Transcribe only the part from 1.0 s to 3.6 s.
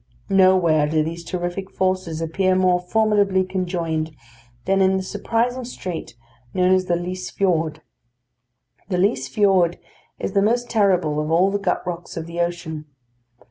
these terrific forces appear more formidably